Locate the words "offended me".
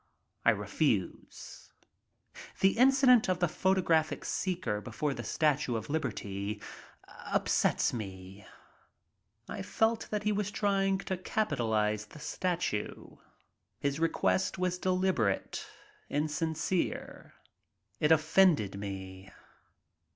18.11-19.29